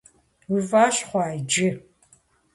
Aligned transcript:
Уи 0.51 0.61
фӀэщ 0.69 0.95
хъуа 1.07 1.25
иджы? 1.37 1.69